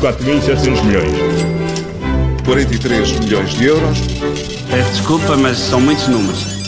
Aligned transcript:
4.700 0.00 0.84
milhões. 0.84 1.12
43 2.44 3.18
milhões 3.18 3.50
de 3.50 3.64
euros. 3.64 3.98
Peço 4.70 4.90
desculpa, 4.92 5.36
mas 5.36 5.58
são 5.58 5.80
muitos 5.80 6.06
números. 6.06 6.58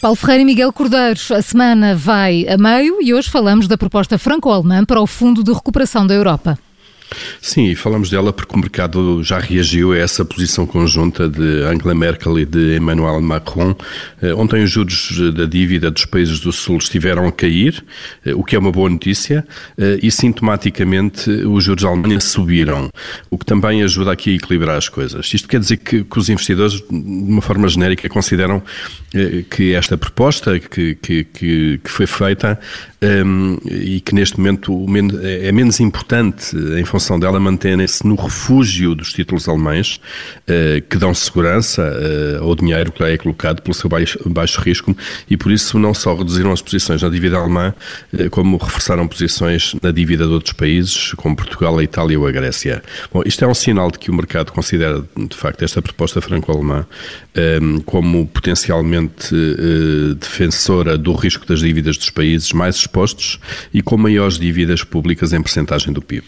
Paulo 0.00 0.14
Ferreira 0.14 0.42
e 0.42 0.44
Miguel 0.44 0.72
Cordeiro, 0.72 1.18
a 1.34 1.42
semana 1.42 1.96
vai 1.96 2.46
a 2.48 2.56
meio 2.56 3.02
e 3.02 3.12
hoje 3.12 3.28
falamos 3.28 3.66
da 3.66 3.76
proposta 3.76 4.16
franco-alemã 4.16 4.84
para 4.84 5.00
o 5.00 5.08
Fundo 5.08 5.42
de 5.42 5.52
Recuperação 5.52 6.06
da 6.06 6.14
Europa. 6.14 6.56
Sim, 7.40 7.74
falamos 7.74 8.10
dela 8.10 8.32
porque 8.32 8.54
o 8.54 8.58
mercado 8.58 9.22
já 9.22 9.38
reagiu 9.38 9.92
a 9.92 9.98
essa 9.98 10.24
posição 10.24 10.66
conjunta 10.66 11.28
de 11.28 11.62
Angela 11.62 11.94
Merkel 11.94 12.38
e 12.38 12.44
de 12.44 12.76
Emmanuel 12.76 13.20
Macron. 13.20 13.74
Eh, 14.20 14.34
ontem 14.34 14.62
os 14.62 14.70
juros 14.70 15.32
da 15.34 15.46
dívida 15.46 15.90
dos 15.90 16.04
países 16.04 16.40
do 16.40 16.52
Sul 16.52 16.76
estiveram 16.78 17.26
a 17.26 17.32
cair, 17.32 17.82
eh, 18.24 18.34
o 18.34 18.44
que 18.44 18.54
é 18.54 18.58
uma 18.58 18.70
boa 18.70 18.90
notícia, 18.90 19.46
eh, 19.78 19.98
e 20.02 20.10
sintomaticamente 20.10 21.30
os 21.30 21.64
juros 21.64 21.82
da 21.82 21.88
Alemanha 21.88 22.20
subiram, 22.20 22.90
o 23.30 23.38
que 23.38 23.46
também 23.46 23.82
ajuda 23.82 24.12
aqui 24.12 24.32
a 24.32 24.34
equilibrar 24.34 24.76
as 24.76 24.88
coisas. 24.88 25.32
Isto 25.32 25.48
quer 25.48 25.60
dizer 25.60 25.78
que, 25.78 26.04
que 26.04 26.18
os 26.18 26.28
investidores, 26.28 26.74
de 26.74 26.86
uma 26.90 27.40
forma 27.40 27.68
genérica, 27.68 28.08
consideram 28.08 28.62
que 29.50 29.72
esta 29.72 29.96
proposta 29.96 30.58
que, 30.60 30.94
que, 30.96 31.24
que 31.24 31.80
foi 31.90 32.06
feita 32.06 32.60
um, 33.00 33.56
e 33.64 34.00
que 34.00 34.14
neste 34.14 34.38
momento 34.38 34.86
é 35.22 35.50
menos 35.50 35.80
importante 35.80 36.54
em 36.78 36.84
função 36.84 36.97
dela 37.18 37.38
manterem-se 37.38 38.06
no 38.06 38.14
refúgio 38.14 38.94
dos 38.94 39.12
títulos 39.12 39.48
alemães 39.48 40.00
uh, 40.42 40.82
que 40.88 40.96
dão 40.96 41.14
segurança 41.14 41.82
uh, 41.82 42.44
ao 42.44 42.54
dinheiro 42.54 42.90
que 42.90 43.02
lá 43.02 43.08
é 43.08 43.16
colocado 43.16 43.62
pelo 43.62 43.74
seu 43.74 43.88
baixo, 43.88 44.18
baixo, 44.26 44.60
risco 44.60 44.96
e 45.30 45.36
por 45.36 45.52
isso 45.52 45.78
não 45.78 45.94
só 45.94 46.14
reduziram 46.14 46.52
as 46.52 46.60
posições 46.60 47.02
na 47.02 47.08
dívida 47.08 47.36
alemã 47.36 47.74
uh, 48.12 48.30
como 48.30 48.56
reforçaram 48.56 49.06
posições 49.06 49.74
na 49.82 49.90
dívida 49.90 50.26
de 50.26 50.32
outros 50.32 50.52
países 50.52 51.12
como 51.14 51.36
Portugal, 51.36 51.78
a 51.78 51.82
Itália 51.82 52.18
ou 52.18 52.26
a 52.26 52.30
Grécia. 52.32 52.82
Bom, 53.12 53.22
isto 53.24 53.44
é 53.44 53.48
um 53.48 53.54
sinal 53.54 53.90
de 53.90 53.98
que 53.98 54.10
o 54.10 54.14
mercado 54.14 54.52
considera 54.52 55.04
de 55.16 55.36
facto 55.36 55.64
esta 55.64 55.80
proposta 55.80 56.20
franco-alemã 56.20 56.86
como 57.84 58.26
potencialmente 58.26 59.34
defensora 60.18 60.98
do 60.98 61.12
risco 61.12 61.46
das 61.46 61.60
dívidas 61.60 61.96
dos 61.96 62.10
países 62.10 62.52
mais 62.52 62.76
expostos 62.76 63.38
e 63.72 63.80
com 63.80 63.96
maiores 63.96 64.38
dívidas 64.38 64.82
públicas 64.82 65.32
em 65.32 65.40
percentagem 65.40 65.92
do 65.92 66.02
PIB. 66.02 66.26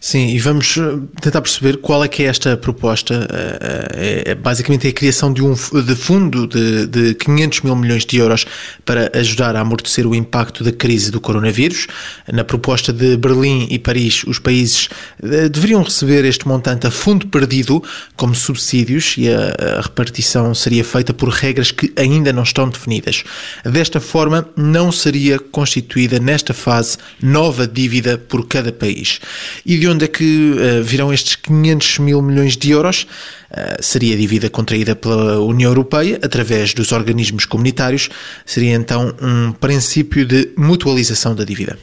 Sim, 0.00 0.28
e 0.28 0.38
vamos 0.38 0.76
eh, 0.78 0.98
tentar 1.20 1.40
perceber 1.40 1.78
qual 1.78 2.02
é 2.04 2.08
que 2.08 2.22
é 2.22 2.26
esta 2.26 2.56
proposta. 2.56 3.28
Eh, 3.30 4.24
é, 4.26 4.30
é, 4.30 4.34
basicamente 4.34 4.86
é 4.86 4.90
a 4.90 4.92
criação 4.92 5.32
de 5.32 5.42
um 5.42 5.54
de 5.54 5.94
fundo 5.96 6.46
de, 6.46 6.86
de 6.86 7.14
500 7.14 7.62
mil 7.62 7.76
milhões 7.76 8.06
de 8.06 8.16
euros 8.16 8.46
para 8.84 9.10
ajudar 9.18 9.56
a 9.56 9.60
amortecer 9.60 10.06
o 10.06 10.14
impacto 10.14 10.62
da 10.62 10.72
crise 10.72 11.10
do 11.10 11.20
coronavírus. 11.20 11.86
Na 12.32 12.44
proposta 12.44 12.92
de 12.92 13.16
Berlim 13.16 13.66
e 13.70 13.78
Paris, 13.78 14.24
os 14.24 14.38
países 14.38 14.88
eh, 15.22 15.48
deveriam 15.48 15.82
receber 15.82 16.24
este 16.24 16.46
montante 16.46 16.86
a 16.86 16.90
fundo 16.90 17.26
perdido 17.26 17.82
como 18.16 18.34
subsídios 18.34 19.16
e 19.18 19.28
a, 19.28 19.78
a 19.78 19.80
repartição 19.80 20.54
seria 20.54 20.84
feita 20.84 21.12
por 21.12 21.28
regras 21.28 21.70
que 21.70 21.92
ainda 21.96 22.32
não 22.32 22.42
estão 22.42 22.68
definidas. 22.68 23.24
Desta 23.64 24.00
forma, 24.00 24.48
não 24.56 24.92
seria 24.92 25.38
constituída 25.38 26.18
nesta 26.18 26.54
fase 26.54 26.96
nova 27.20 27.66
dívida 27.66 28.16
por 28.16 28.46
cada 28.46 28.72
país. 28.72 29.20
E 29.64 29.76
de 29.78 29.88
onde 29.88 30.04
é 30.04 30.08
que 30.08 30.52
uh, 30.52 30.82
virão 30.82 31.12
estes 31.12 31.36
500 31.36 31.98
mil 31.98 32.22
milhões 32.22 32.56
de 32.56 32.70
euros? 32.70 33.06
Uh, 33.50 33.82
seria 33.82 34.16
dívida 34.16 34.50
contraída 34.50 34.94
pela 34.94 35.40
União 35.40 35.70
Europeia 35.70 36.18
através 36.22 36.74
dos 36.74 36.92
organismos 36.92 37.44
comunitários. 37.44 38.08
Seria 38.44 38.74
então 38.74 39.14
um 39.20 39.52
princípio 39.52 40.24
de 40.24 40.50
mutualização 40.56 41.34
da 41.34 41.44
dívida. 41.44 41.78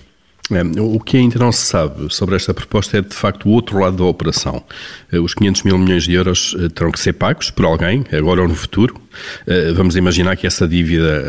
É, 0.52 0.62
o 0.80 1.00
que 1.00 1.18
ainda 1.18 1.40
não 1.40 1.52
se 1.52 1.66
sabe 1.66 2.14
sobre 2.14 2.36
esta 2.36 2.54
proposta 2.54 3.00
é 3.00 3.02
de 3.02 3.16
facto 3.16 3.50
o 3.50 3.52
outro 3.52 3.80
lado 3.80 3.98
da 3.98 4.04
operação. 4.04 4.64
Eh, 5.12 5.20
os 5.20 5.34
500 5.34 5.64
mil 5.64 5.76
milhões 5.76 6.04
de 6.04 6.14
euros 6.14 6.56
terão 6.76 6.92
que 6.92 7.00
ser 7.00 7.14
pagos 7.14 7.50
por 7.50 7.66
alguém, 7.66 8.06
agora 8.12 8.44
ou 8.44 8.48
no 8.48 8.54
futuro, 8.54 8.96
vamos 9.76 9.96
imaginar 9.96 10.36
que 10.36 10.48
essa 10.48 10.68
dívida 10.68 11.24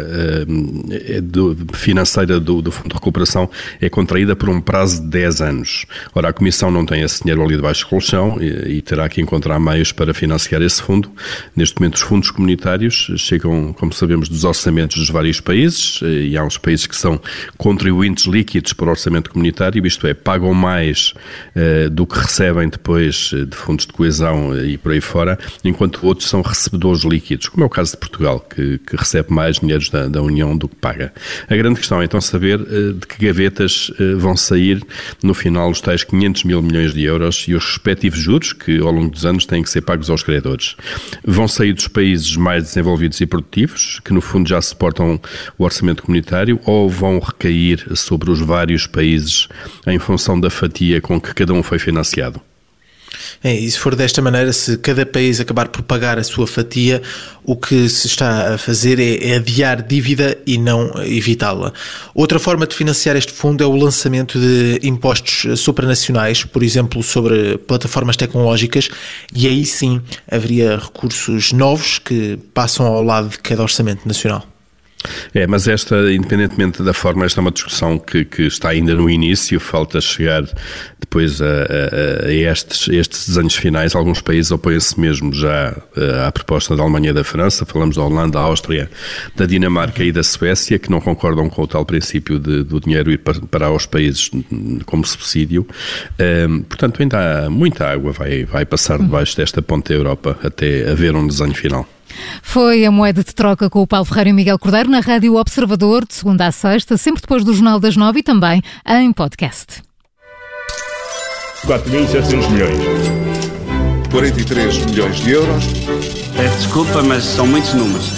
eh, 0.91 1.19
é 1.19 1.77
financeira 1.77 2.41
do, 2.41 2.63
do, 2.63 2.71
Fundo 2.71 2.89
de 2.89 2.95
Recuperação 2.95 3.49
é 3.81 3.89
contraída 3.89 4.35
por 4.35 4.49
um 4.49 4.61
prazo 4.61 5.03
de 5.03 5.09
10 5.09 5.41
anos. 5.41 5.87
Ora, 6.15 6.29
a 6.29 6.33
Comissão 6.33 6.71
não 6.71 6.85
tem 6.85 7.03
esse 7.03 7.23
dinheiro 7.23 7.43
ali 7.43 7.57
debaixo 7.57 7.85
do 7.85 7.89
colchão 7.89 8.39
e, 8.41 8.77
e 8.77 8.83
terá 8.83 9.09
que 9.09 9.21
encontrar 9.21 9.59
meios 9.59 9.93
para 9.93 10.13
financiar 10.13 10.63
esse 10.63 10.83
fundo. 10.83 11.11
Neste 11.55 11.81
momento, 11.81 11.95
os 11.95 12.01
fundos 12.01 12.31
comunitários 12.31 13.11
chegam, 13.17 13.73
como 13.73 13.93
sabemos, 13.93 14.29
dos 14.29 14.45
orçamentos 14.45 14.99
dos 14.99 15.11
vários 15.11 15.41
países 15.41 16.01
eh, 16.03 16.27
e 16.29 16.37
há 16.37 16.45
uns 16.45 16.59
países 16.59 16.87
que 16.87 16.97
são 16.97 17.21
contribuintes 17.57 18.27
líquidos 18.27 18.73
para 18.73 18.87
o 18.87 18.91
orçamento 18.91 19.31
comunitário, 19.31 19.87
isto 19.87 20.07
é, 20.07 20.15
pagam 20.15 20.53
mais 20.55 21.15
do 21.93 22.07
que 22.07 22.19
recebem 22.19 22.69
depois 22.69 23.31
de 23.31 23.57
fundos 23.57 23.87
de 23.87 23.93
coesão 23.93 24.57
e 24.59 24.77
por 24.77 24.93
aí 24.93 25.01
fora, 25.01 25.39
enquanto 25.65 26.05
outros 26.07 26.29
são 26.29 26.43
recebedores 26.43 27.03
líquidos, 27.03 27.49
como 27.49 27.65
é 27.65 27.67
o 27.67 27.71
caso 27.77 27.91
de 27.91 27.99
Portugal, 27.99 28.41
que, 28.41 28.79
que 28.79 28.97
recebe 28.97 29.31
mais 29.31 29.59
dinheiros 29.59 29.91
da, 29.91 30.09
da, 30.09 30.23
União 30.23 30.57
do 30.57 30.67
que 30.67 30.77
paga. 30.77 31.13
A 31.47 31.55
grande 31.55 31.79
questão 31.79 32.01
é 32.01 32.07
então 32.07 32.23
saber 32.23 32.59
uh, 32.59 32.95
de 32.95 33.07
que 33.07 33.27
gavetas 33.27 33.91
uh, 33.91 34.19
vão 34.19 34.35
sair 34.35 34.83
no 35.23 35.35
final 35.35 35.71
os 35.71 35.83
tais 35.83 36.03
500 36.03 36.45
mil 36.45 36.63
milhões 36.63 36.95
de 36.95 37.05
euros 37.05 37.45
e 37.47 37.55
os 37.55 37.67
respectivos 37.67 38.19
juros 38.19 38.55
que 38.55 38.79
ao 38.79 38.91
longo 38.91 39.11
dos 39.11 39.27
anos 39.27 39.45
têm 39.45 39.63
que 39.63 39.69
ser 39.69 39.83
pagos 39.83 40.09
aos 40.09 40.23
credores. 40.23 40.75
Vão 41.23 41.47
sair 41.47 41.75
dos 41.75 41.87
países 41.87 42.35
mais 42.35 42.65
desenvolvidos 42.65 43.21
e 43.21 43.27
produtivos, 43.27 44.01
que 44.03 44.15
no 44.15 44.23
fundo 44.23 44.49
já 44.49 44.61
suportam 44.63 45.21
o 45.59 45.65
orçamento 45.65 46.03
comunitário, 46.03 46.59
ou 46.65 46.89
vão 46.89 47.19
recair 47.19 47.85
sobre 47.95 48.31
os 48.31 48.41
vários 48.41 48.87
países 48.87 49.49
em 49.87 49.99
função 49.99 50.41
da 50.41 50.49
fatia 50.49 50.99
com 51.03 51.21
que 51.21 51.35
cada 51.35 51.53
um 51.53 51.63
foi 51.63 51.79
financiado? 51.79 52.41
É, 53.43 53.55
e 53.55 53.71
se 53.71 53.79
for 53.79 53.95
desta 53.95 54.21
maneira, 54.23 54.53
se 54.53 54.77
cada 54.79 55.05
país 55.05 55.41
acabar 55.41 55.69
por 55.69 55.83
pagar 55.83 56.19
a 56.19 56.25
sua 56.25 56.47
fatia, 56.47 57.03
o 57.45 57.57
que 57.57 57.89
se 57.89 58.07
está 58.07 58.55
a 58.55 58.59
fazer 58.59 58.99
é, 58.99 59.31
é 59.31 59.37
adiar 59.37 59.83
dívida 59.83 60.37
e 60.47 60.59
não 60.59 60.91
evitá-la. 61.05 61.73
Outra 62.15 62.39
forma 62.39 62.67
de 62.67 62.75
financiar 62.75 63.17
este 63.17 63.33
fundo 63.33 63.63
é 63.63 63.67
o 63.67 63.77
lançamento 63.77 64.39
de 64.39 64.81
impostos 64.83 65.61
supranacionais, 65.61 66.45
por 66.45 66.63
exemplo, 66.63 67.03
sobre 67.03 67.59
plataformas 67.59 68.17
tecnológicas, 68.17 68.89
e 69.35 69.47
aí 69.47 69.65
sim 69.65 70.01
haveria 70.31 70.77
recursos 70.77 71.53
novos 71.53 71.99
que 71.99 72.39
passam 72.53 72.87
ao 72.87 73.03
lado 73.03 73.29
de 73.29 73.39
cada 73.39 73.63
orçamento 73.63 74.07
nacional. 74.07 74.56
É, 75.35 75.47
mas 75.47 75.69
esta, 75.69 76.13
independentemente 76.13 76.83
da 76.83 76.93
forma, 76.93 77.25
esta 77.25 77.41
é 77.41 77.43
uma 77.43 77.51
discussão 77.51 77.99
que, 77.99 78.25
que 78.25 78.43
está 78.43 78.71
ainda 78.71 78.95
no 78.95 79.09
início, 79.09 79.59
falta 79.61 80.01
chegar 80.01 80.45
depois 81.01 81.41
a, 81.41 81.47
a, 81.47 82.27
a 82.27 82.33
estes, 82.33 82.89
estes 82.89 83.29
desenhos 83.29 83.55
finais. 83.55 83.95
Alguns 83.95 84.21
países 84.21 84.51
opõem-se 84.51 84.99
mesmo 84.99 85.33
já 85.33 85.77
eh, 85.97 86.25
à 86.27 86.33
proposta 86.33 86.75
da 86.75 86.83
Alemanha 86.83 87.11
e 87.11 87.13
da 87.13 87.25
França, 87.25 87.65
falamos 87.65 87.97
da 87.97 88.03
Holanda, 88.03 88.33
da 88.33 88.41
Áustria, 88.41 88.91
da 89.35 89.47
Dinamarca 89.47 90.03
e 90.03 90.11
da 90.11 90.23
Suécia, 90.23 90.79
que 90.79 90.91
não 90.91 91.01
concordam 91.01 91.49
com 91.49 91.63
o 91.63 91.67
tal 91.67 91.85
princípio 91.85 92.39
de, 92.39 92.63
do 92.65 92.81
dinheiro 92.81 93.11
ir 93.11 93.19
para, 93.19 93.71
os 93.71 93.87
países 93.87 94.31
como 94.85 95.07
subsídio. 95.07 95.67
Um, 96.19 96.23
ehm, 96.23 96.63
portanto, 96.63 97.01
ainda 97.01 97.47
há 97.47 97.51
muita 97.51 97.87
água 97.87 98.13
vai, 98.13 98.45
vai 98.45 98.65
passar 98.65 98.99
debaixo 98.99 99.37
desta 99.37 99.63
ponte 99.63 99.89
da 99.89 99.95
Europa 99.95 100.39
até 100.43 100.91
haver 100.91 101.15
um 101.15 101.27
desenho 101.27 101.55
final. 101.55 101.89
Foi 102.43 102.85
a 102.85 102.91
moeda 102.91 103.23
de 103.23 103.35
troca 103.35 103.69
com 103.69 103.83
o 103.83 103.87
Paulo 103.87 104.05
Ferreira 104.05 104.31
e 104.31 104.33
Miguel 104.33 104.59
Cordeiro 104.59 104.91
na 104.91 105.01
Rádio 105.01 105.37
Observador, 105.37 106.05
de 106.07 106.15
segunda 106.15 106.47
a 106.47 106.53
sexta, 106.53 106.97
sempre 106.97 107.21
depois 107.21 107.45
do 107.45 107.53
Jornal 107.53 107.81
das 107.81 107.97
Nove 107.97 108.21
e 108.21 108.23
também 108.23 108.63
em 108.87 109.13
podcast. 109.13 109.83
4.700 111.67 112.51
milhões. 112.51 112.79
43 114.11 114.87
milhões 114.87 115.17
de 115.17 115.31
euros. 115.33 115.65
Peço 116.37 116.57
desculpa, 116.59 117.03
mas 117.03 117.25
são 117.25 117.47
muitos 117.47 117.75
números. 117.75 118.16